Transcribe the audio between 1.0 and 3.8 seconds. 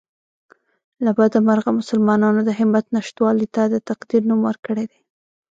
له بده مرغه مسلمانانو د همت نشتوالي ته د